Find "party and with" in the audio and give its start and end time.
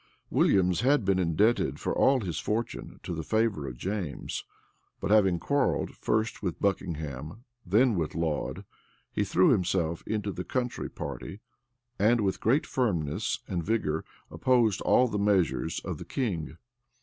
10.89-12.41